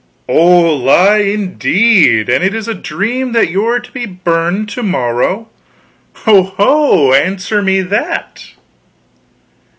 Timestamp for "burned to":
4.07-4.81